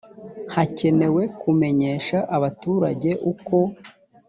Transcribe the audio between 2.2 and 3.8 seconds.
abaturage uko